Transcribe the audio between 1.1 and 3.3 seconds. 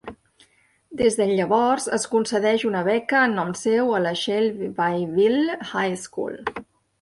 de llavors es concedeix una beca